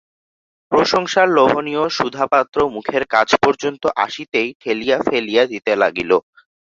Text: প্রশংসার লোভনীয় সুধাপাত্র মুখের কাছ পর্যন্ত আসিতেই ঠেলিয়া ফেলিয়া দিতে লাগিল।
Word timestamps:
প্রশংসার 0.71 1.27
লোভনীয় 1.37 1.83
সুধাপাত্র 1.89 2.57
মুখের 2.75 3.03
কাছ 3.13 3.29
পর্যন্ত 3.43 3.83
আসিতেই 4.05 4.49
ঠেলিয়া 4.61 4.97
ফেলিয়া 5.07 5.43
দিতে 5.51 5.71
লাগিল। 5.81 6.11